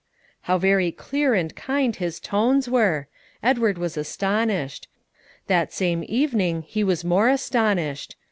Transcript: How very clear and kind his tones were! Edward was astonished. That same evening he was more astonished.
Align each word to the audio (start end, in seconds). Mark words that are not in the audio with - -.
How 0.49 0.57
very 0.57 0.91
clear 0.91 1.35
and 1.35 1.55
kind 1.55 1.95
his 1.95 2.19
tones 2.19 2.67
were! 2.67 3.07
Edward 3.43 3.77
was 3.77 3.97
astonished. 3.97 4.87
That 5.45 5.71
same 5.71 6.03
evening 6.07 6.63
he 6.63 6.83
was 6.83 7.05
more 7.05 7.29
astonished. 7.29 8.15